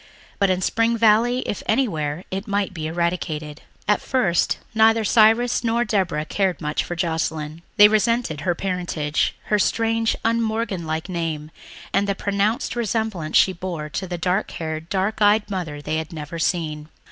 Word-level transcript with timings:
But 0.39 0.49
in 0.49 0.61
Spring 0.63 0.97
Valley, 0.97 1.41
if 1.45 1.61
anywhere, 1.67 2.23
it 2.31 2.47
might 2.47 2.73
be 2.73 2.87
eradicated. 2.87 3.61
At 3.87 4.01
first 4.01 4.57
neither 4.73 5.03
Cyrus 5.03 5.63
nor 5.63 5.85
Deborah 5.85 6.25
cared 6.25 6.59
much 6.59 6.83
for 6.83 6.95
Joscelyn. 6.95 7.61
They 7.77 7.87
resented 7.87 8.41
her 8.41 8.55
parentage, 8.55 9.35
her 9.43 9.59
strange, 9.59 10.15
un 10.25 10.41
Morgan 10.41 10.87
like 10.87 11.07
name, 11.07 11.51
and 11.93 12.07
the 12.09 12.15
pronounced 12.15 12.75
resemblance 12.75 13.37
she 13.37 13.53
bore 13.53 13.89
to 13.89 14.07
the 14.07 14.17
dark 14.17 14.49
haired, 14.49 14.89
dark 14.89 15.21
eyed 15.21 15.51
mother 15.51 15.83
they 15.83 15.97
had 15.97 16.11
never 16.11 16.39
seen. 16.39 16.89